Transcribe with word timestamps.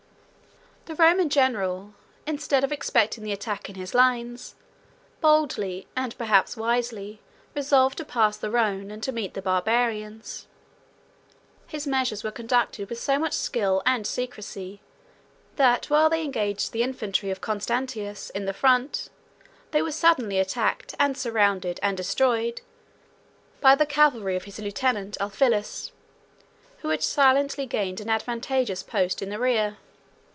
The 0.85 0.95
Roman 0.95 1.29
general, 1.29 1.93
instead 2.25 2.63
of 2.65 2.71
expecting 2.71 3.23
the 3.23 3.31
attack 3.31 3.69
in 3.69 3.75
his 3.75 3.93
lines, 3.93 4.55
boldly 5.21 5.87
and 5.95 6.17
perhaps 6.17 6.57
wisely, 6.57 7.21
resolved 7.55 7.99
to 7.99 8.03
pass 8.03 8.35
the 8.35 8.49
Rhone, 8.49 8.89
and 8.91 9.01
to 9.03 9.11
meet 9.13 9.33
the 9.35 9.43
Barbarians. 9.43 10.47
His 11.67 11.85
measures 11.87 12.23
were 12.25 12.31
conducted 12.31 12.89
with 12.89 12.99
so 12.99 13.17
much 13.19 13.33
skill 13.33 13.81
and 13.85 14.05
secrecy, 14.07 14.81
that, 15.55 15.85
while 15.89 16.09
they 16.09 16.23
engaged 16.25 16.73
the 16.73 16.83
infantry 16.83 17.29
of 17.29 17.41
Constantius 17.41 18.29
in 18.31 18.45
the 18.45 18.51
front, 18.53 19.09
they 19.69 19.81
were 19.83 19.91
suddenly 19.93 20.39
attacked, 20.39 20.95
surrounded, 21.13 21.79
and 21.81 21.95
destroyed, 21.95 22.61
by 23.61 23.75
the 23.75 23.85
cavalry 23.85 24.35
of 24.35 24.43
his 24.45 24.59
lieutenant 24.59 25.15
Ulphilas, 25.21 25.91
who 26.79 26.89
had 26.89 27.03
silently 27.03 27.65
gained 27.67 28.01
an 28.01 28.09
advantageous 28.09 28.83
post 28.83 29.21
in 29.21 29.29
their 29.29 29.39
rear. 29.39 29.77